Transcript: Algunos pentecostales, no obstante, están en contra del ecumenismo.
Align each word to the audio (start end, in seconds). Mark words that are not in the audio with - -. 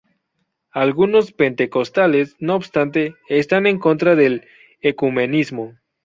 Algunos 0.73 1.31
pentecostales, 1.31 2.35
no 2.39 2.55
obstante, 2.55 3.13
están 3.29 3.67
en 3.67 3.77
contra 3.77 4.15
del 4.15 4.45
ecumenismo. 4.81 5.75